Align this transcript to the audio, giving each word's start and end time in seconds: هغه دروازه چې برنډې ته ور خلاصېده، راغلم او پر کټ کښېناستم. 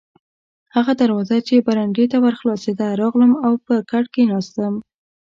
هغه 0.75 0.93
دروازه 1.01 1.37
چې 1.47 1.63
برنډې 1.67 2.05
ته 2.11 2.17
ور 2.23 2.35
خلاصېده، 2.39 2.87
راغلم 3.01 3.31
او 3.45 3.53
پر 3.65 3.79
کټ 3.91 4.05
کښېناستم. 4.13 4.73